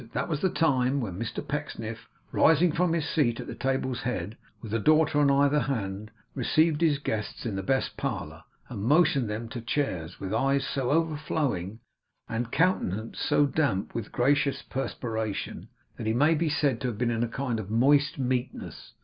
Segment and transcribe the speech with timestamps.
[0.13, 0.99] That was the time.
[0.99, 5.29] When Mr Pecksniff, rising from his seat at the table's head, with a daughter on
[5.29, 10.33] either hand, received his guests in the best parlour and motioned them to chairs, with
[10.33, 11.81] eyes so overflowing
[12.27, 15.67] and countenance so damp with gracious perspiration,
[15.97, 18.93] that he may be said to have been in a kind of moist meekness!